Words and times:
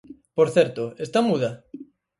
Por 0.37 0.47
certo, 0.55 0.81
¿está 1.05 1.19
muda? 1.29 1.51